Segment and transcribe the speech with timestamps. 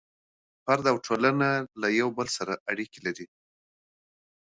[0.65, 1.47] فرد او ټولنه
[1.99, 3.25] يو له بل سره اړيکي لري.